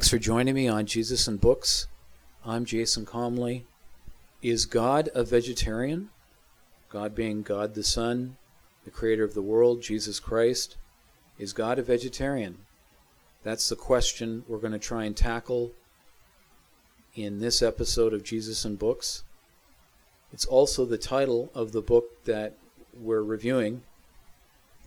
Thanks 0.00 0.08
for 0.08 0.18
joining 0.18 0.54
me 0.54 0.66
on 0.66 0.86
Jesus 0.86 1.28
and 1.28 1.38
Books. 1.38 1.86
I'm 2.42 2.64
Jason 2.64 3.04
Comley. 3.04 3.64
Is 4.40 4.64
God 4.64 5.10
a 5.14 5.22
vegetarian? 5.24 6.08
God 6.88 7.14
being 7.14 7.42
God 7.42 7.74
the 7.74 7.84
Son, 7.84 8.38
the 8.86 8.90
creator 8.90 9.24
of 9.24 9.34
the 9.34 9.42
world, 9.42 9.82
Jesus 9.82 10.18
Christ. 10.18 10.78
Is 11.38 11.52
God 11.52 11.78
a 11.78 11.82
vegetarian? 11.82 12.60
That's 13.42 13.68
the 13.68 13.76
question 13.76 14.42
we're 14.48 14.56
going 14.56 14.72
to 14.72 14.78
try 14.78 15.04
and 15.04 15.14
tackle 15.14 15.72
in 17.14 17.40
this 17.40 17.60
episode 17.60 18.14
of 18.14 18.24
Jesus 18.24 18.64
and 18.64 18.78
Books. 18.78 19.22
It's 20.32 20.46
also 20.46 20.86
the 20.86 20.96
title 20.96 21.50
of 21.54 21.72
the 21.72 21.82
book 21.82 22.24
that 22.24 22.56
we're 22.98 23.22
reviewing. 23.22 23.82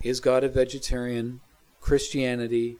Is 0.02 0.18
God 0.18 0.42
a 0.42 0.48
vegetarian? 0.48 1.40
Christianity, 1.80 2.78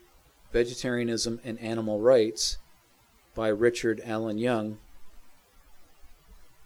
Vegetarianism, 0.55 1.41
and 1.45 1.59
Animal 1.59 1.99
Rights 1.99 2.59
by 3.35 3.49
Richard 3.49 4.01
Alan 4.05 4.39
Young. 4.39 4.79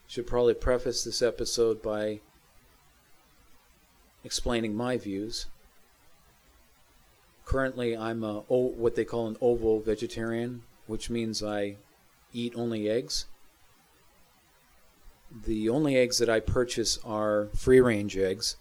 Should 0.06 0.26
probably 0.26 0.52
preface 0.52 1.02
this 1.02 1.22
episode 1.22 1.80
by 1.80 2.20
explaining 4.22 4.74
my 4.74 4.98
views. 4.98 5.46
Currently, 7.46 7.96
I'm 7.96 8.22
a 8.22 8.40
what 8.40 8.94
they 8.94 9.06
call 9.06 9.26
an 9.26 9.38
ovo 9.40 9.78
vegetarian, 9.78 10.64
which 10.86 11.08
means 11.08 11.42
I 11.42 11.76
eat 12.34 12.52
only 12.54 12.90
eggs. 12.90 13.24
The 15.46 15.70
only 15.70 15.96
eggs 15.96 16.18
that 16.18 16.28
I 16.28 16.40
purchase 16.40 16.98
are 17.06 17.48
free 17.56 17.80
range 17.80 18.18
eggs 18.18 18.56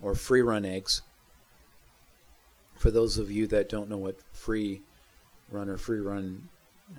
or 0.00 0.14
free 0.14 0.40
run 0.40 0.64
eggs. 0.64 1.02
For 2.80 2.90
those 2.90 3.18
of 3.18 3.30
you 3.30 3.46
that 3.48 3.68
don't 3.68 3.90
know 3.90 3.98
what 3.98 4.16
free 4.32 4.80
run 5.50 5.68
or 5.68 5.76
free 5.76 6.00
run 6.00 6.48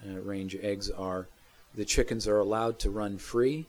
uh, 0.07 0.19
range 0.19 0.55
eggs 0.61 0.91
are, 0.91 1.27
the 1.73 1.85
chickens 1.85 2.27
are 2.27 2.37
allowed 2.37 2.77
to 2.81 2.91
run 2.91 3.17
free. 3.17 3.65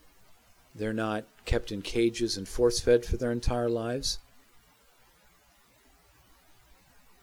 They're 0.74 0.92
not 0.92 1.24
kept 1.46 1.72
in 1.72 1.80
cages 1.80 2.36
and 2.36 2.46
force 2.46 2.80
fed 2.80 3.06
for 3.06 3.16
their 3.16 3.32
entire 3.32 3.70
lives. 3.70 4.18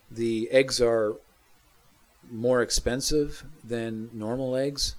The 0.09 0.49
eggs 0.49 0.81
are 0.81 1.17
more 2.31 2.63
expensive 2.63 3.43
than 3.63 4.09
normal 4.11 4.55
eggs, 4.55 4.95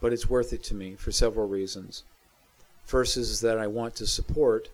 but 0.00 0.12
it's 0.12 0.30
worth 0.30 0.52
it 0.52 0.62
to 0.62 0.74
me 0.74 0.94
for 0.94 1.10
several 1.10 1.48
reasons. 1.48 2.04
First 2.84 3.16
is 3.16 3.40
that 3.40 3.58
I 3.58 3.66
want 3.66 3.96
to 3.96 4.06
support 4.06 4.68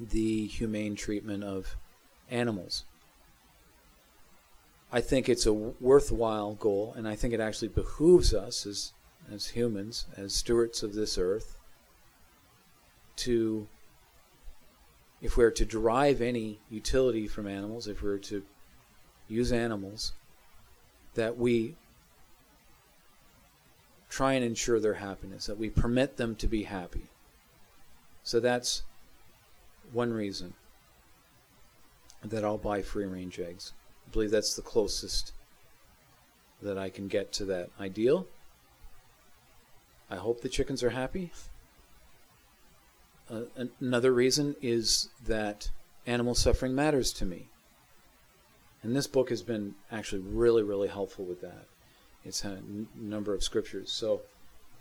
the 0.00 0.46
humane 0.46 0.96
treatment 0.96 1.44
of 1.44 1.76
animals. 2.32 2.84
I 4.90 5.00
think 5.00 5.28
it's 5.28 5.46
a 5.46 5.52
worthwhile 5.52 6.54
goal, 6.54 6.94
and 6.96 7.06
I 7.06 7.14
think 7.14 7.32
it 7.32 7.40
actually 7.40 7.68
behooves 7.68 8.34
us 8.34 8.66
as, 8.66 8.92
as 9.32 9.48
humans, 9.48 10.06
as 10.16 10.34
stewards 10.34 10.82
of 10.82 10.94
this 10.94 11.16
earth, 11.16 11.56
to, 13.16 13.68
if 15.20 15.36
we're 15.36 15.50
to 15.50 15.64
derive 15.64 16.20
any 16.20 16.58
utility 16.70 17.28
from 17.28 17.46
animals, 17.46 17.86
if 17.86 18.02
we're 18.02 18.18
to 18.18 18.42
use 19.28 19.52
animals, 19.52 20.12
that 21.14 21.38
we 21.38 21.74
try 24.10 24.34
and 24.34 24.44
ensure 24.44 24.78
their 24.78 24.94
happiness, 24.94 25.46
that 25.46 25.58
we 25.58 25.70
permit 25.70 26.18
them 26.18 26.34
to 26.36 26.46
be 26.46 26.64
happy. 26.64 27.06
So 28.22 28.40
that's 28.40 28.82
one 29.90 30.12
reason 30.12 30.52
that 32.24 32.44
I'll 32.44 32.58
buy 32.58 32.82
free 32.82 33.04
range 33.04 33.38
eggs. 33.38 33.72
I 34.06 34.10
believe 34.12 34.30
that's 34.30 34.54
the 34.54 34.62
closest 34.62 35.32
that 36.60 36.78
I 36.78 36.90
can 36.90 37.08
get 37.08 37.32
to 37.34 37.44
that 37.46 37.70
ideal. 37.80 38.26
I 40.10 40.16
hope 40.16 40.40
the 40.40 40.48
chickens 40.48 40.82
are 40.82 40.90
happy. 40.90 41.32
Uh, 43.30 43.42
another 43.80 44.12
reason 44.12 44.54
is 44.60 45.08
that 45.26 45.70
animal 46.06 46.34
suffering 46.34 46.74
matters 46.74 47.12
to 47.14 47.24
me. 47.24 47.48
And 48.82 48.96
this 48.96 49.06
book 49.06 49.30
has 49.30 49.42
been 49.42 49.74
actually 49.90 50.22
really, 50.22 50.62
really 50.62 50.88
helpful 50.88 51.24
with 51.24 51.40
that. 51.40 51.66
It's 52.24 52.40
had 52.40 52.52
a 52.52 52.56
n- 52.56 52.88
number 52.94 53.32
of 53.32 53.42
scriptures. 53.42 53.90
So 53.90 54.20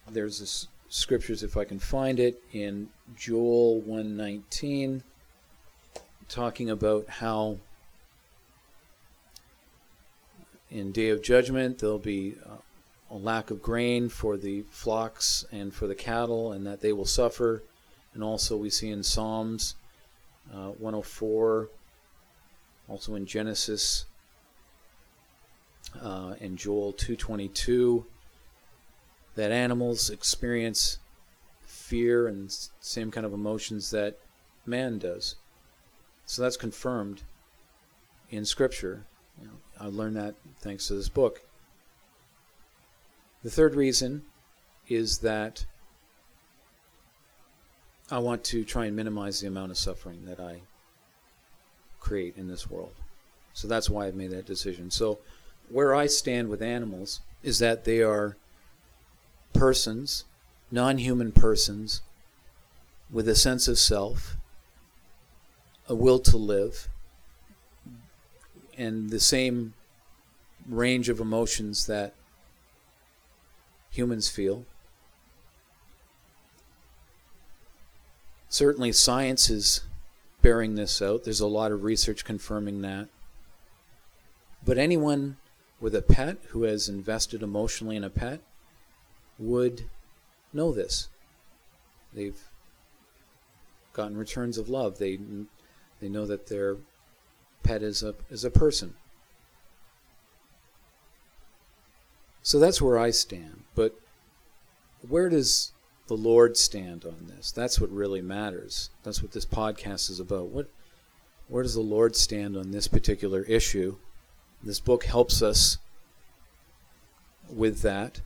there's 0.10 0.40
this 0.40 0.68
scriptures, 0.90 1.44
if 1.44 1.56
I 1.56 1.64
can 1.64 1.80
find 1.80 2.20
it, 2.20 2.42
in 2.52 2.90
Joel 3.16 3.80
119 3.82 5.04
talking 6.32 6.70
about 6.70 7.08
how 7.08 7.58
in 10.70 10.92
day 10.92 11.10
of 11.10 11.22
judgment 11.22 11.80
there'll 11.80 12.00
be 12.00 12.36
uh, 12.46 12.56
a 13.12 13.18
lack 13.18 13.52
of 13.52 13.62
grain 13.62 14.08
for 14.08 14.38
the 14.38 14.64
flocks 14.72 15.46
and 15.52 15.74
for 15.74 15.88
the 15.88 15.96
cattle 15.96 16.54
and 16.54 16.66
that 16.66 16.80
they 16.80 16.94
will 16.94 17.06
suffer. 17.06 17.62
And 18.14 18.24
also 18.24 18.56
we 18.56 18.70
see 18.70 18.90
in 18.90 19.04
psalms 19.04 19.76
uh, 20.54 20.70
104 20.70 21.70
also 22.90 23.16
in 23.16 23.26
genesis 23.26 24.06
uh, 26.02 26.34
and 26.42 26.58
joel 26.58 26.92
222 26.92 28.06
that 29.36 29.52
animals 29.52 30.10
experience 30.10 30.98
fear 31.62 32.28
and 32.28 32.52
same 32.82 33.12
kind 33.12 33.26
of 33.26 33.34
emotions 33.34 33.92
that 33.92 34.18
man 34.66 34.98
does 34.98 35.36
so 36.32 36.44
that's 36.44 36.56
confirmed 36.56 37.24
in 38.30 38.46
Scripture. 38.46 39.04
You 39.38 39.48
know, 39.48 39.54
I 39.78 39.88
learned 39.88 40.16
that 40.16 40.36
thanks 40.62 40.88
to 40.88 40.94
this 40.94 41.10
book. 41.10 41.42
The 43.44 43.50
third 43.50 43.76
reason 43.76 44.22
is 44.88 45.18
that 45.18 45.66
I 48.10 48.20
want 48.20 48.46
to 48.46 48.64
try 48.64 48.86
and 48.86 48.96
minimize 48.96 49.42
the 49.42 49.48
amount 49.48 49.72
of 49.72 49.78
suffering 49.78 50.24
that 50.24 50.40
I 50.40 50.62
create 52.00 52.38
in 52.38 52.48
this 52.48 52.70
world. 52.70 52.94
So 53.52 53.68
that's 53.68 53.90
why 53.90 54.08
I've 54.08 54.16
made 54.16 54.32
that 54.32 54.46
decision. 54.46 54.90
So 54.90 55.20
where 55.68 55.94
I 55.94 56.06
stand 56.06 56.48
with 56.48 56.62
animals 56.62 57.20
is 57.44 57.60
that 57.60 57.84
they 57.84 58.02
are 58.02 58.38
persons, 59.52 60.24
non 60.72 60.98
human 60.98 61.34
persons, 61.34 62.00
with 63.12 63.28
a 63.28 63.36
sense 63.36 63.68
of 63.68 63.78
self 63.78 64.38
a 65.88 65.96
will 65.96 66.20
to 66.20 66.38
live 66.38 66.88
and 68.78 69.10
the 69.10 69.20
same 69.20 69.74
range 70.68 71.10
of 71.10 71.20
emotions 71.20 71.86
that 71.88 72.14
humans 73.90 74.30
feel. 74.30 74.66
Certainly, 78.50 78.94
science 78.94 79.50
is 79.50 79.82
bearing 80.42 80.76
this 80.76 81.02
out. 81.02 81.24
There's 81.24 81.40
a 81.40 81.48
lot 81.48 81.72
of 81.72 81.84
research 81.84 82.26
confirming 82.26 82.82
that. 82.82 83.08
But 84.66 84.78
anyone 84.78 85.38
with 85.80 85.96
a 85.96 86.02
pet 86.02 86.38
who 86.50 86.64
has 86.64 86.90
invested 86.90 87.42
emotionally 87.42 87.96
in 87.96 88.04
a 88.04 88.10
pet 88.10 88.42
would 89.40 89.86
know 90.54 90.72
this. 90.72 91.10
They've 92.14 92.40
gotten 93.94 94.18
returns 94.18 94.58
of 94.58 94.70
love. 94.70 95.00
They 95.00 95.20
they 96.02 96.10
know 96.10 96.26
that 96.26 96.48
their 96.48 96.78
pet 97.64 97.84
is 97.84 98.04
a, 98.04 98.16
is 98.30 98.44
a 98.44 98.50
person. 98.50 98.96
So 102.44 102.60
that's 102.60 102.82
where 102.82 102.98
I 102.98 103.12
stand. 103.12 103.64
But 103.76 103.96
where 105.08 105.30
does 105.30 105.72
the 106.08 106.18
Lord 106.18 106.58
stand 106.58 107.06
on 107.06 107.28
this? 107.28 107.52
That's 107.52 107.80
what 107.80 107.92
really 107.92 108.22
matters. 108.22 108.90
That's 109.04 109.22
what 109.22 109.32
this 109.32 109.46
podcast 109.46 110.10
is 110.10 110.20
about. 110.20 110.48
What, 110.48 110.70
where 111.48 111.64
does 111.64 111.76
the 111.76 111.82
Lord 111.82 112.16
stand 112.16 112.58
on 112.58 112.72
this 112.72 112.88
particular 112.88 113.44
issue? 113.44 113.98
This 114.64 114.80
book 114.80 115.06
helps 115.06 115.42
us 115.42 115.78
with 117.48 117.82
that. 117.82 118.22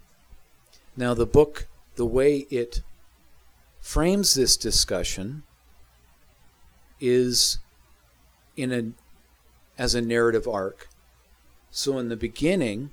Now, 0.95 1.13
the 1.13 1.25
book, 1.25 1.67
the 1.95 2.05
way 2.05 2.47
it 2.49 2.81
frames 3.81 4.33
this 4.33 4.55
discussion 4.55 5.43
is 7.01 7.59
in 8.55 8.71
a 8.71 9.81
as 9.81 9.95
a 9.95 10.01
narrative 10.01 10.47
arc. 10.47 10.87
So 11.71 11.97
in 11.97 12.09
the 12.09 12.15
beginning, 12.15 12.91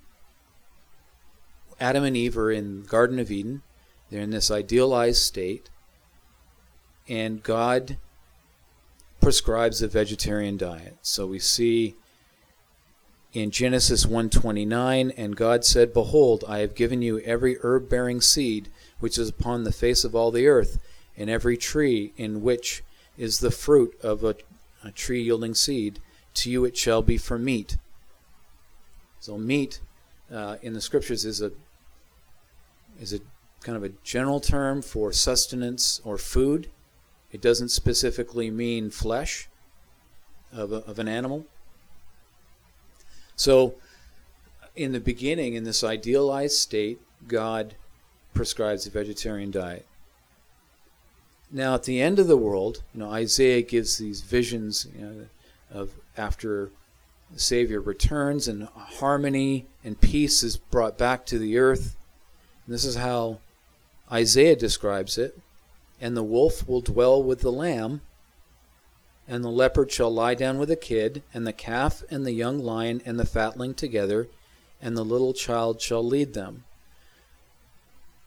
Adam 1.80 2.04
and 2.04 2.16
Eve 2.16 2.36
are 2.36 2.50
in 2.50 2.82
the 2.82 2.88
Garden 2.88 3.18
of 3.18 3.30
Eden. 3.30 3.62
They're 4.10 4.22
in 4.22 4.30
this 4.30 4.50
idealized 4.50 5.22
state, 5.22 5.70
and 7.08 7.42
God 7.42 7.96
prescribes 9.20 9.80
a 9.80 9.88
vegetarian 9.88 10.56
diet. 10.56 10.96
So 11.02 11.26
we 11.26 11.38
see 11.38 11.94
in 13.32 13.50
Genesis 13.50 14.04
1:29, 14.04 15.10
and 15.16 15.36
God 15.36 15.64
said, 15.64 15.94
"Behold, 15.94 16.44
I 16.46 16.58
have 16.58 16.74
given 16.74 17.00
you 17.00 17.20
every 17.20 17.56
herb-bearing 17.62 18.20
seed 18.20 18.68
which 18.98 19.16
is 19.16 19.30
upon 19.30 19.64
the 19.64 19.72
face 19.72 20.04
of 20.04 20.14
all 20.14 20.30
the 20.30 20.46
earth, 20.46 20.78
and 21.16 21.30
every 21.30 21.56
tree 21.56 22.12
in 22.16 22.42
which 22.42 22.82
is 23.16 23.38
the 23.38 23.50
fruit 23.50 23.98
of 24.02 24.22
a 24.24 24.36
a 24.82 24.90
tree 24.90 25.22
yielding 25.22 25.54
seed, 25.54 26.00
to 26.34 26.50
you 26.50 26.64
it 26.64 26.76
shall 26.76 27.02
be 27.02 27.18
for 27.18 27.38
meat. 27.38 27.76
So 29.20 29.38
meat 29.38 29.80
uh, 30.32 30.56
in 30.62 30.72
the 30.72 30.80
scriptures 30.80 31.24
is 31.24 31.40
a 31.40 31.52
is 33.00 33.12
a 33.12 33.20
kind 33.62 33.76
of 33.76 33.84
a 33.84 33.90
general 34.02 34.40
term 34.40 34.82
for 34.82 35.12
sustenance 35.12 36.00
or 36.04 36.18
food. 36.18 36.68
It 37.30 37.40
doesn't 37.40 37.70
specifically 37.70 38.50
mean 38.50 38.90
flesh 38.90 39.48
of, 40.52 40.72
a, 40.72 40.76
of 40.76 40.98
an 40.98 41.08
animal. 41.08 41.46
So, 43.36 43.74
in 44.76 44.92
the 44.92 45.00
beginning, 45.00 45.54
in 45.54 45.64
this 45.64 45.82
idealized 45.82 46.56
state, 46.56 47.00
God 47.26 47.74
prescribes 48.34 48.86
a 48.86 48.90
vegetarian 48.90 49.50
diet. 49.50 49.86
Now, 51.54 51.74
at 51.74 51.82
the 51.82 52.00
end 52.00 52.18
of 52.18 52.28
the 52.28 52.36
world, 52.36 52.82
you 52.94 53.00
know, 53.00 53.10
Isaiah 53.10 53.60
gives 53.60 53.98
these 53.98 54.22
visions 54.22 54.86
you 54.98 55.04
know, 55.04 55.26
of 55.70 55.92
after 56.16 56.70
the 57.30 57.38
Savior 57.38 57.78
returns 57.78 58.48
and 58.48 58.64
harmony 58.74 59.66
and 59.84 60.00
peace 60.00 60.42
is 60.42 60.56
brought 60.56 60.96
back 60.96 61.26
to 61.26 61.38
the 61.38 61.58
earth. 61.58 61.94
And 62.64 62.74
this 62.74 62.86
is 62.86 62.96
how 62.96 63.40
Isaiah 64.10 64.56
describes 64.56 65.18
it. 65.18 65.38
And 66.00 66.16
the 66.16 66.22
wolf 66.22 66.66
will 66.66 66.80
dwell 66.80 67.22
with 67.22 67.40
the 67.40 67.52
lamb, 67.52 68.00
and 69.28 69.44
the 69.44 69.50
leopard 69.50 69.92
shall 69.92 70.12
lie 70.12 70.34
down 70.34 70.58
with 70.58 70.68
the 70.68 70.76
kid, 70.76 71.22
and 71.32 71.46
the 71.46 71.52
calf 71.52 72.02
and 72.10 72.26
the 72.26 72.32
young 72.32 72.58
lion 72.58 73.02
and 73.04 73.20
the 73.20 73.26
fatling 73.26 73.74
together, 73.74 74.28
and 74.80 74.96
the 74.96 75.04
little 75.04 75.32
child 75.32 75.80
shall 75.80 76.04
lead 76.04 76.34
them. 76.34 76.64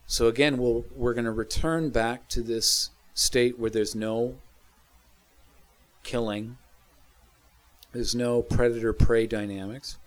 So 0.07 0.27
again, 0.27 0.57
we'll, 0.57 0.85
we're 0.95 1.13
going 1.13 1.25
to 1.25 1.31
return 1.31 1.89
back 1.89 2.29
to 2.29 2.41
this 2.41 2.91
state 3.15 3.57
where 3.57 3.71
there's 3.71 3.95
no 3.95 4.35
killing, 6.03 6.57
there's 7.93 8.13
no 8.13 8.41
predator 8.43 8.93
prey 8.93 9.25
dynamics. 9.25 9.97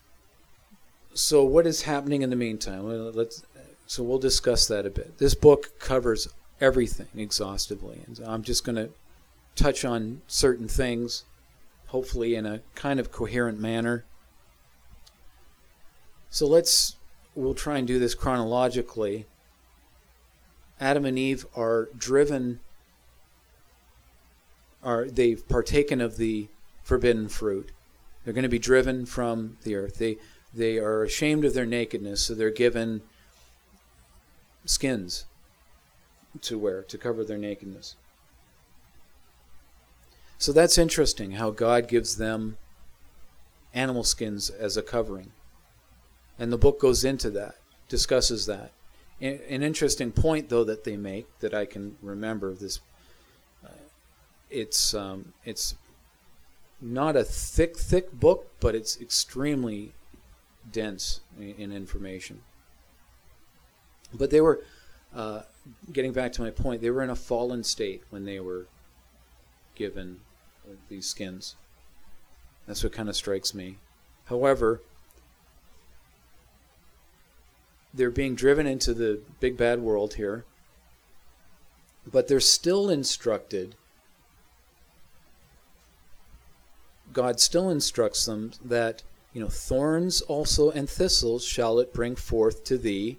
So, 1.14 1.42
what 1.42 1.66
is 1.66 1.82
happening 1.82 2.22
in 2.22 2.30
the 2.30 2.36
meantime? 2.36 2.84
Let's, 3.14 3.42
so, 3.86 4.02
we'll 4.02 4.18
discuss 4.18 4.68
that 4.68 4.86
a 4.86 4.90
bit. 4.90 5.18
This 5.18 5.34
book 5.34 5.80
covers 5.80 6.28
everything 6.60 7.08
exhaustively, 7.16 8.02
and 8.06 8.20
I'm 8.24 8.42
just 8.42 8.62
going 8.62 8.76
to 8.76 8.90
touch 9.56 9.84
on 9.84 10.20
certain 10.28 10.68
things, 10.68 11.24
hopefully 11.86 12.34
in 12.34 12.46
a 12.46 12.60
kind 12.74 13.00
of 13.00 13.10
coherent 13.10 13.58
manner. 13.58 14.04
So, 16.28 16.46
let's, 16.46 16.96
we'll 17.34 17.54
try 17.54 17.78
and 17.78 17.86
do 17.86 17.98
this 17.98 18.14
chronologically. 18.14 19.24
Adam 20.78 21.06
and 21.06 21.18
Eve 21.18 21.46
are 21.56 21.88
driven 21.96 22.60
are 24.82 25.06
they've 25.06 25.46
partaken 25.48 26.00
of 26.00 26.16
the 26.16 26.48
forbidden 26.82 27.28
fruit. 27.28 27.70
They're 28.24 28.34
going 28.34 28.42
to 28.42 28.48
be 28.48 28.58
driven 28.58 29.06
from 29.06 29.58
the 29.62 29.74
earth. 29.74 29.98
They 29.98 30.18
they 30.54 30.78
are 30.78 31.02
ashamed 31.02 31.44
of 31.44 31.54
their 31.54 31.66
nakedness, 31.66 32.22
so 32.22 32.34
they're 32.34 32.50
given 32.50 33.02
skins 34.64 35.24
to 36.42 36.58
wear 36.58 36.82
to 36.82 36.98
cover 36.98 37.24
their 37.24 37.38
nakedness. 37.38 37.96
So 40.38 40.52
that's 40.52 40.78
interesting 40.78 41.32
how 41.32 41.50
God 41.50 41.88
gives 41.88 42.16
them 42.16 42.56
animal 43.74 44.04
skins 44.04 44.50
as 44.50 44.76
a 44.76 44.82
covering. 44.82 45.32
And 46.38 46.52
the 46.52 46.58
book 46.58 46.80
goes 46.80 47.04
into 47.04 47.30
that, 47.30 47.56
discusses 47.88 48.46
that. 48.46 48.70
An 49.20 49.64
interesting 49.64 50.12
point, 50.12 50.48
though, 50.48 50.62
that 50.62 50.84
they 50.84 50.96
make 50.96 51.26
that 51.40 51.52
I 51.52 51.66
can 51.66 51.96
remember 52.00 52.54
this 52.54 52.78
it's 54.50 54.94
um, 54.94 55.32
it's 55.44 55.74
not 56.80 57.16
a 57.16 57.24
thick, 57.24 57.76
thick 57.76 58.12
book, 58.12 58.50
but 58.60 58.74
it's 58.74 59.00
extremely 59.00 59.92
dense 60.70 61.20
in, 61.38 61.54
in 61.58 61.72
information. 61.72 62.42
But 64.14 64.30
they 64.30 64.40
were, 64.40 64.62
uh, 65.14 65.42
getting 65.92 66.12
back 66.12 66.32
to 66.34 66.42
my 66.42 66.50
point, 66.50 66.80
they 66.80 66.90
were 66.90 67.02
in 67.02 67.10
a 67.10 67.16
fallen 67.16 67.64
state 67.64 68.02
when 68.10 68.24
they 68.24 68.40
were 68.40 68.66
given 69.74 70.20
these 70.88 71.06
skins. 71.06 71.56
That's 72.66 72.82
what 72.82 72.92
kind 72.92 73.08
of 73.08 73.16
strikes 73.16 73.54
me. 73.54 73.78
However, 74.26 74.82
they're 77.92 78.10
being 78.10 78.34
driven 78.34 78.66
into 78.66 78.92
the 78.92 79.20
big 79.40 79.56
bad 79.56 79.80
world 79.80 80.14
here, 80.14 80.44
but 82.06 82.28
they're 82.28 82.40
still 82.40 82.90
instructed 82.90 83.74
God 87.12 87.40
still 87.40 87.70
instructs 87.70 88.26
them 88.26 88.52
that, 88.64 89.02
you 89.32 89.40
know, 89.40 89.48
thorns 89.48 90.20
also 90.22 90.70
and 90.70 90.88
thistles 90.88 91.44
shall 91.44 91.78
it 91.78 91.94
bring 91.94 92.16
forth 92.16 92.64
to 92.64 92.78
thee, 92.78 93.18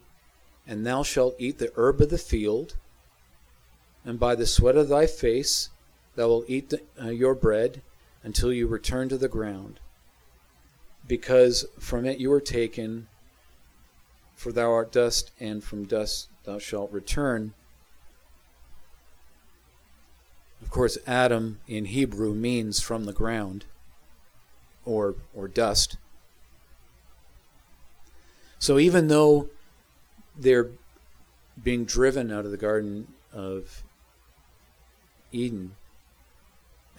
and 0.67 0.85
thou 0.85 1.03
shalt 1.03 1.35
eat 1.39 1.57
the 1.57 1.71
herb 1.75 2.01
of 2.01 2.09
the 2.09 2.17
field, 2.17 2.75
and 4.05 4.19
by 4.19 4.35
the 4.35 4.45
sweat 4.45 4.75
of 4.75 4.87
thy 4.89 5.07
face 5.07 5.69
thou 6.15 6.27
wilt 6.27 6.45
eat 6.47 6.69
the, 6.69 6.81
uh, 7.01 7.09
your 7.09 7.33
bread 7.33 7.81
until 8.23 8.53
you 8.53 8.67
return 8.67 9.09
to 9.09 9.17
the 9.17 9.27
ground, 9.27 9.79
because 11.07 11.65
from 11.79 12.05
it 12.05 12.19
you 12.19 12.29
were 12.29 12.41
taken, 12.41 13.07
for 14.35 14.51
thou 14.51 14.71
art 14.71 14.91
dust, 14.91 15.31
and 15.39 15.63
from 15.63 15.85
dust 15.85 16.29
thou 16.43 16.59
shalt 16.59 16.91
return. 16.91 17.53
Of 20.61 20.69
course, 20.69 20.97
Adam 21.07 21.59
in 21.67 21.85
Hebrew 21.85 22.33
means 22.33 22.81
from 22.81 23.05
the 23.05 23.13
ground 23.13 23.65
or, 24.89 25.15
or 25.35 25.47
dust. 25.47 25.97
So 28.57 28.79
even 28.79 29.07
though 29.07 29.49
they're 30.37 30.69
being 31.61 31.85
driven 31.85 32.31
out 32.31 32.45
of 32.45 32.51
the 32.51 32.57
Garden 32.57 33.07
of 33.31 33.83
Eden, 35.31 35.75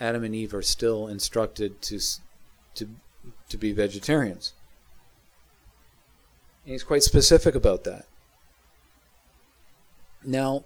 Adam 0.00 0.24
and 0.24 0.34
Eve 0.34 0.54
are 0.54 0.62
still 0.62 1.08
instructed 1.08 1.82
to, 1.82 2.00
to, 2.74 2.88
to 3.48 3.56
be 3.58 3.72
vegetarians. 3.72 4.52
And 6.64 6.72
he's 6.72 6.84
quite 6.84 7.02
specific 7.02 7.54
about 7.54 7.84
that. 7.84 8.06
Now, 10.24 10.64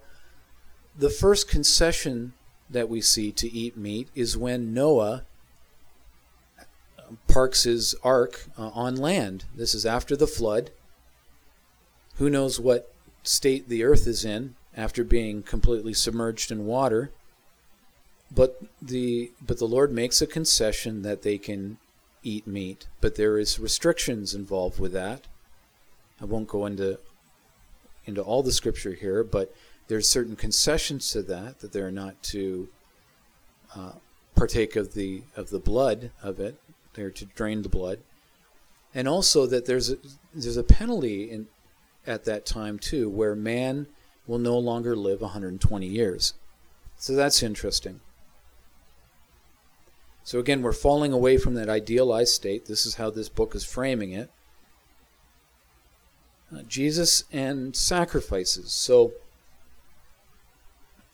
the 0.97 1.09
first 1.09 1.49
concession 1.49 2.33
that 2.69 2.89
we 2.89 3.01
see 3.01 3.31
to 3.31 3.51
eat 3.51 3.75
meat 3.75 4.09
is 4.15 4.37
when 4.37 4.73
Noah 4.73 5.23
parks 7.27 7.63
his 7.63 7.95
ark 8.03 8.45
uh, 8.57 8.69
on 8.69 8.95
land. 8.95 9.45
This 9.55 9.73
is 9.73 9.85
after 9.85 10.15
the 10.15 10.27
flood. 10.27 10.71
Who 12.17 12.29
knows 12.29 12.59
what 12.59 12.93
state 13.23 13.67
the 13.69 13.83
earth 13.83 14.07
is 14.07 14.23
in 14.23 14.55
after 14.75 15.03
being 15.03 15.43
completely 15.43 15.93
submerged 15.93 16.51
in 16.51 16.65
water. 16.65 17.11
But 18.33 18.61
the 18.81 19.31
but 19.45 19.59
the 19.59 19.67
Lord 19.67 19.91
makes 19.91 20.21
a 20.21 20.27
concession 20.27 21.03
that 21.03 21.21
they 21.21 21.37
can 21.37 21.77
eat 22.23 22.47
meat, 22.47 22.87
but 22.99 23.15
there 23.15 23.37
is 23.37 23.59
restrictions 23.59 24.33
involved 24.33 24.79
with 24.79 24.91
that. 24.93 25.21
I 26.19 26.25
won't 26.25 26.47
go 26.47 26.65
into 26.65 26.99
into 28.05 28.21
all 28.21 28.43
the 28.43 28.51
scripture 28.51 28.93
here, 28.93 29.23
but 29.23 29.53
there's 29.87 30.07
certain 30.07 30.35
concessions 30.35 31.11
to 31.11 31.21
that 31.23 31.59
that 31.59 31.71
they're 31.71 31.91
not 31.91 32.21
to 32.23 32.67
uh, 33.75 33.93
partake 34.35 34.75
of 34.75 34.93
the 34.93 35.21
of 35.35 35.49
the 35.49 35.59
blood 35.59 36.11
of 36.21 36.39
it, 36.39 36.59
there 36.95 37.11
to 37.11 37.25
drain 37.25 37.61
the 37.61 37.69
blood, 37.69 37.99
and 38.93 39.07
also 39.07 39.45
that 39.45 39.65
there's 39.65 39.91
a, 39.91 39.97
there's 40.33 40.57
a 40.57 40.63
penalty 40.63 41.29
in 41.29 41.47
at 42.07 42.25
that 42.25 42.45
time 42.45 42.77
too, 42.79 43.09
where 43.09 43.35
man 43.35 43.87
will 44.27 44.37
no 44.37 44.57
longer 44.57 44.95
live 44.95 45.21
120 45.21 45.85
years. 45.85 46.33
So 46.97 47.13
that's 47.13 47.43
interesting. 47.43 47.99
So 50.23 50.39
again, 50.39 50.61
we're 50.61 50.73
falling 50.73 51.13
away 51.13 51.37
from 51.37 51.53
that 51.55 51.69
idealized 51.69 52.33
state. 52.33 52.65
This 52.65 52.85
is 52.85 52.95
how 52.95 53.11
this 53.11 53.29
book 53.29 53.53
is 53.53 53.63
framing 53.63 54.11
it. 54.11 54.31
Uh, 56.55 56.63
Jesus 56.63 57.25
and 57.31 57.75
sacrifices. 57.75 58.71
So 58.71 59.13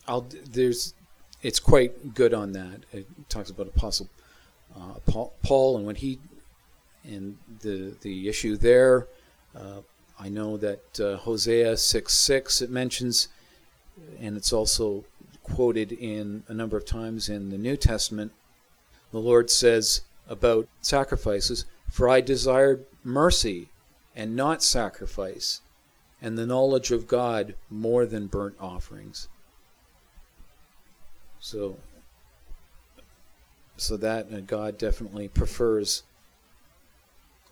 I'll 0.06 0.26
there's 0.50 0.94
it's 1.42 1.60
quite 1.60 2.14
good 2.14 2.32
on 2.32 2.52
that. 2.52 2.84
It 2.92 3.06
talks 3.28 3.50
about 3.50 3.66
Apostle 3.66 4.08
uh, 4.76 5.28
Paul, 5.42 5.76
and 5.76 5.86
when 5.86 5.96
he 5.96 6.18
and 7.04 7.36
the 7.60 7.94
the 8.00 8.28
issue 8.28 8.56
there. 8.56 9.08
Uh, 9.54 9.80
I 10.18 10.28
know 10.28 10.56
that 10.56 11.00
uh, 11.00 11.16
Hosea 11.16 11.76
six 11.76 12.14
six 12.14 12.62
it 12.62 12.70
mentions, 12.70 13.28
and 14.20 14.36
it's 14.36 14.52
also 14.52 15.04
quoted 15.42 15.92
in 15.92 16.44
a 16.48 16.54
number 16.54 16.76
of 16.76 16.84
times 16.86 17.28
in 17.28 17.50
the 17.50 17.58
New 17.58 17.76
Testament. 17.76 18.32
The 19.10 19.18
Lord 19.18 19.50
says 19.50 20.02
about 20.28 20.68
sacrifices, 20.80 21.64
"For 21.90 22.08
I 22.08 22.20
desired 22.20 22.86
mercy 23.04 23.68
and 24.14 24.36
not 24.36 24.62
sacrifice, 24.62 25.60
and 26.20 26.38
the 26.38 26.46
knowledge 26.46 26.92
of 26.92 27.08
God 27.08 27.54
more 27.68 28.06
than 28.06 28.28
burnt 28.28 28.56
offerings." 28.60 29.28
So 31.40 31.78
so 33.76 33.96
that 33.96 34.32
uh, 34.32 34.40
God 34.40 34.78
definitely 34.78 35.28
prefers 35.28 36.02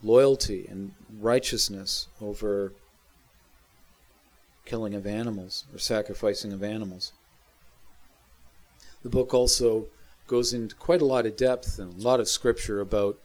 loyalty 0.03 0.67
and 0.69 0.93
righteousness 1.21 2.09
over 2.21 2.73
killing 4.65 4.95
of 4.95 5.07
animals 5.07 5.65
or 5.73 5.79
sacrificing 5.79 6.53
of 6.53 6.63
animals. 6.63 7.13
The 9.03 9.09
book 9.09 9.35
also 9.35 9.87
goes 10.27 10.53
into 10.53 10.77
quite 10.77 11.03
a 11.03 11.07
lot 11.07 11.27
of 11.27 11.37
depth 11.37 11.79
and 11.79 11.93
a 11.93 12.05
lot 12.05 12.21
of 12.21 12.29
scripture 12.29 12.81
about 12.81 13.19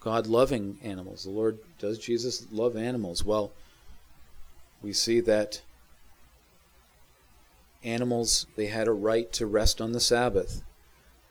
God 0.00 0.26
loving 0.26 0.78
animals. 0.82 1.24
The 1.24 1.30
Lord, 1.30 1.58
does 1.78 1.98
Jesus 1.98 2.46
love 2.50 2.76
animals? 2.76 3.24
Well, 3.24 3.52
we 4.82 4.92
see 4.92 5.20
that 5.20 5.60
animals, 7.84 8.46
they 8.56 8.66
had 8.66 8.88
a 8.88 8.92
right 8.92 9.30
to 9.32 9.46
rest 9.46 9.80
on 9.80 9.92
the 9.92 10.00
Sabbath. 10.00 10.62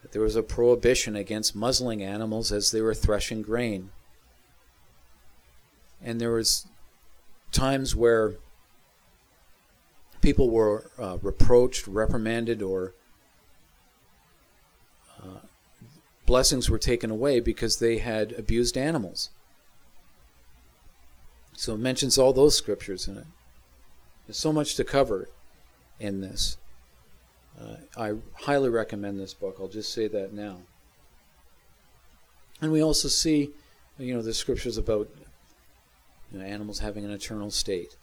That 0.01 0.11
there 0.11 0.21
was 0.21 0.35
a 0.35 0.43
prohibition 0.43 1.15
against 1.15 1.55
muzzling 1.55 2.03
animals 2.03 2.51
as 2.51 2.71
they 2.71 2.81
were 2.81 2.93
threshing 2.93 3.41
grain. 3.41 3.91
And 6.03 6.19
there 6.19 6.31
was 6.31 6.65
times 7.51 7.95
where 7.95 8.35
people 10.21 10.49
were 10.49 10.89
uh, 10.97 11.17
reproached, 11.21 11.87
reprimanded, 11.87 12.61
or 12.61 12.93
uh, 15.21 15.39
blessings 16.25 16.69
were 16.69 16.79
taken 16.79 17.11
away 17.11 17.39
because 17.39 17.77
they 17.77 17.97
had 17.97 18.31
abused 18.33 18.77
animals. 18.77 19.29
So 21.53 21.75
it 21.75 21.79
mentions 21.79 22.17
all 22.17 22.33
those 22.33 22.55
scriptures 22.55 23.07
in 23.07 23.17
it. 23.17 23.27
There's 24.25 24.37
so 24.37 24.53
much 24.53 24.75
to 24.75 24.83
cover 24.83 25.29
in 25.99 26.21
this. 26.21 26.57
Uh, 27.61 27.75
I 27.97 28.13
highly 28.33 28.69
recommend 28.69 29.19
this 29.19 29.33
book. 29.33 29.57
I'll 29.59 29.67
just 29.67 29.93
say 29.93 30.07
that 30.07 30.33
now. 30.33 30.57
And 32.61 32.71
we 32.71 32.81
also 32.81 33.07
see, 33.07 33.51
you 33.97 34.13
know, 34.13 34.21
the 34.21 34.33
scriptures 34.33 34.77
about 34.77 35.09
you 36.31 36.39
know, 36.39 36.45
animals 36.45 36.79
having 36.79 37.05
an 37.05 37.11
eternal 37.11 37.51
state. 37.51 37.95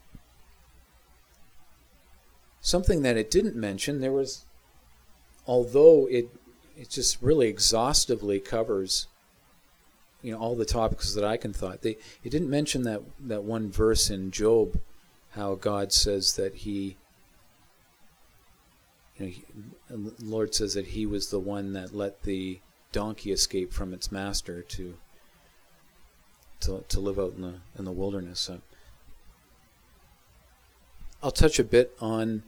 Something 2.61 3.03
that 3.03 3.17
it 3.17 3.31
didn't 3.31 3.57
mention, 3.57 4.01
there 4.01 4.13
was, 4.13 4.45
although 5.47 6.07
it 6.11 6.29
it 6.77 6.91
just 6.91 7.21
really 7.23 7.49
exhaustively 7.49 8.39
covers, 8.39 9.09
you 10.23 10.33
know, 10.33 10.39
all 10.39 10.55
the 10.55 10.65
topics 10.65 11.15
that 11.15 11.25
I 11.25 11.37
can 11.37 11.53
thought. 11.53 11.83
They 11.83 11.97
it 12.23 12.31
didn't 12.31 12.51
mention 12.51 12.83
that 12.83 13.03
that 13.21 13.45
one 13.45 13.71
verse 13.71 14.11
in 14.11 14.31
Job, 14.31 14.81
how 15.31 15.55
God 15.55 15.93
says 15.93 16.35
that 16.35 16.57
He, 16.57 16.97
you 19.19 19.35
know, 19.91 20.13
Lord 20.21 20.55
says 20.55 20.75
that 20.75 20.89
He 20.89 21.07
was 21.07 21.31
the 21.31 21.39
one 21.39 21.73
that 21.73 21.95
let 21.95 22.23
the 22.23 22.61
donkey 22.93 23.33
escape 23.33 23.73
from 23.73 23.93
its 23.93 24.11
master 24.11 24.63
to 24.63 24.97
to, 26.61 26.85
to 26.89 27.01
live 27.01 27.19
out 27.19 27.35
in 27.37 27.43
the 27.43 27.55
in 27.79 27.85
the 27.85 27.93
wilderness. 27.93 28.41
So 28.41 28.61
I'll 31.23 31.31
touch 31.31 31.59
a 31.59 31.65
bit 31.65 31.97
on 32.01 32.43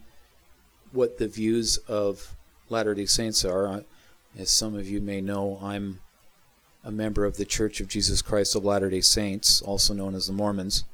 what 0.92 1.18
the 1.18 1.28
views 1.28 1.78
of 1.88 2.34
Latter 2.68 2.94
Day 2.94 3.06
Saints 3.06 3.44
are. 3.44 3.84
As 4.38 4.50
some 4.50 4.76
of 4.76 4.88
you 4.88 5.00
may 5.00 5.20
know, 5.20 5.58
I'm 5.60 6.00
a 6.84 6.90
member 6.90 7.24
of 7.24 7.36
the 7.36 7.44
Church 7.44 7.80
of 7.80 7.88
Jesus 7.88 8.22
Christ 8.22 8.54
of 8.54 8.64
Latter 8.64 8.88
Day 8.90 9.00
Saints, 9.00 9.60
also 9.60 9.92
known 9.92 10.14
as 10.14 10.28
the 10.28 10.32
Mormons. 10.32 10.84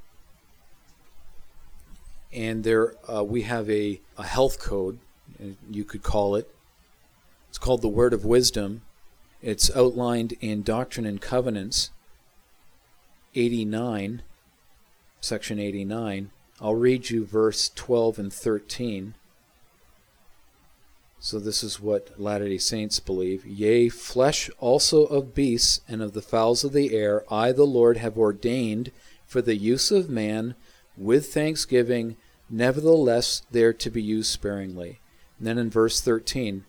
And 2.33 2.65
there, 2.65 2.95
uh, 3.11 3.23
we 3.23 3.43
have 3.43 3.69
a, 3.71 4.01
a 4.19 4.25
health 4.25 4.59
code, 4.59 4.99
you 5.71 5.85
could 5.85 6.03
call 6.03 6.35
it. 6.37 6.51
It's 7.49 7.59
called 7.59 7.83
the 7.83 7.89
Word 7.89 8.13
of 8.13 8.25
Wisdom. 8.25 8.83
It's 9.43 9.75
outlined 9.77 10.35
in 10.41 10.63
Doctrine 10.63 11.07
and 11.07 11.21
Covenants 11.21 11.91
89, 13.35 14.23
section 15.21 15.59
89. 15.59 16.31
I'll 16.61 16.75
read 16.75 17.11
you 17.11 17.25
verse 17.25 17.71
12 17.75 18.19
and 18.19 18.33
13. 18.33 19.15
So 21.19 21.39
this 21.39 21.63
is 21.63 21.81
what 21.81 22.19
Latter 22.21 22.49
day 22.49 22.59
Saints 22.59 23.01
believe. 23.01 23.45
Yea, 23.45 23.89
flesh 23.89 24.49
also 24.59 25.05
of 25.07 25.35
beasts 25.35 25.81
and 25.89 26.01
of 26.01 26.13
the 26.13 26.23
fowls 26.23 26.63
of 26.63 26.73
the 26.73 26.95
air, 26.95 27.25
I 27.33 27.53
the 27.53 27.65
Lord 27.65 27.97
have 27.97 28.19
ordained 28.19 28.93
for 29.27 29.43
the 29.43 29.57
use 29.57 29.91
of 29.91 30.09
man 30.09 30.55
with 30.97 31.33
thanksgiving, 31.33 32.17
nevertheless 32.49 33.43
they're 33.51 33.73
to 33.73 33.91
be 33.91 34.03
used 34.03 34.31
sparingly. 34.31 35.01
And 35.39 35.47
then 35.47 35.59
in 35.59 35.71
verse 35.71 36.01
13, 36.01 36.65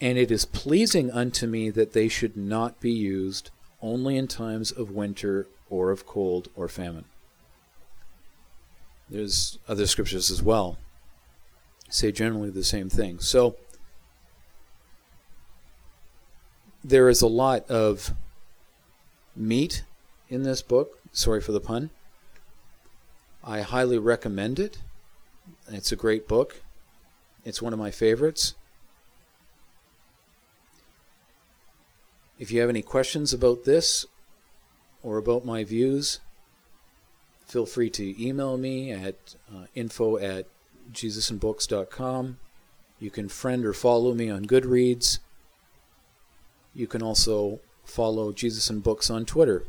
and 0.00 0.18
it 0.18 0.30
is 0.30 0.44
pleasing 0.44 1.10
unto 1.10 1.46
me 1.46 1.70
that 1.70 1.92
they 1.92 2.08
should 2.08 2.36
not 2.36 2.80
be 2.80 2.92
used 2.92 3.50
only 3.82 4.16
in 4.16 4.26
times 4.26 4.70
of 4.70 4.90
winter 4.90 5.46
or 5.68 5.90
of 5.90 6.06
cold 6.06 6.48
or 6.56 6.68
famine. 6.68 7.04
There's 9.08 9.58
other 9.68 9.86
scriptures 9.86 10.30
as 10.30 10.42
well 10.42 10.78
say 11.90 12.12
generally 12.12 12.50
the 12.50 12.64
same 12.64 12.88
thing. 12.88 13.18
So 13.18 13.56
there 16.82 17.08
is 17.08 17.20
a 17.20 17.26
lot 17.26 17.68
of 17.68 18.14
meat 19.36 19.84
in 20.28 20.44
this 20.44 20.62
book. 20.62 20.98
Sorry 21.12 21.40
for 21.40 21.52
the 21.52 21.60
pun. 21.60 21.90
I 23.42 23.62
highly 23.62 23.98
recommend 23.98 24.58
it. 24.58 24.78
It's 25.68 25.92
a 25.92 25.96
great 25.96 26.28
book. 26.28 26.62
It's 27.44 27.62
one 27.62 27.72
of 27.72 27.78
my 27.78 27.90
favorites. 27.90 28.54
If 32.38 32.50
you 32.50 32.60
have 32.60 32.70
any 32.70 32.82
questions 32.82 33.32
about 33.32 33.64
this 33.64 34.06
or 35.02 35.18
about 35.18 35.44
my 35.44 35.62
views, 35.64 36.20
feel 37.46 37.66
free 37.66 37.90
to 37.90 38.22
email 38.22 38.56
me 38.56 38.90
at 38.92 39.34
uh, 39.54 39.66
info 39.74 40.16
at 40.16 40.46
jesusandbooks.com. 40.92 42.38
You 42.98 43.10
can 43.10 43.28
friend 43.28 43.64
or 43.64 43.72
follow 43.72 44.14
me 44.14 44.30
on 44.30 44.46
Goodreads. 44.46 45.18
You 46.74 46.86
can 46.86 47.02
also 47.02 47.60
follow 47.84 48.32
Jesus 48.32 48.70
and 48.70 48.82
Books 48.82 49.10
on 49.10 49.24
Twitter. 49.24 49.64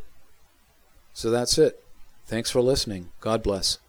So 1.13 1.29
that's 1.29 1.57
it. 1.57 1.83
Thanks 2.25 2.51
for 2.51 2.61
listening. 2.61 3.09
God 3.19 3.43
bless. 3.43 3.79